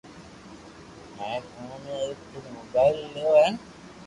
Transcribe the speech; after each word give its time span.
ھين 1.19 1.27
اومون 1.27 1.85
۾ 1.91 2.01
ايڪ 2.07 2.25
دن 2.39 2.49
موبائل 2.57 2.99
ليدو 3.03 3.37
ھين 3.41 3.63